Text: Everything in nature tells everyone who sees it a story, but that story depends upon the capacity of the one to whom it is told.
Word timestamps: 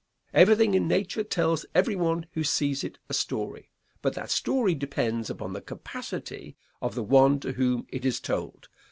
Everything 0.33 0.73
in 0.73 0.87
nature 0.87 1.23
tells 1.23 1.63
everyone 1.75 2.25
who 2.31 2.43
sees 2.43 2.83
it 2.83 2.97
a 3.07 3.13
story, 3.13 3.69
but 4.01 4.15
that 4.15 4.31
story 4.31 4.73
depends 4.73 5.29
upon 5.29 5.53
the 5.53 5.61
capacity 5.61 6.57
of 6.81 6.95
the 6.95 7.03
one 7.03 7.39
to 7.41 7.51
whom 7.51 7.85
it 7.91 8.03
is 8.03 8.19
told. 8.19 8.67